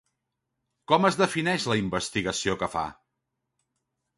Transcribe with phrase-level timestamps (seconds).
[0.91, 2.87] Com es defineix la investigació que fa?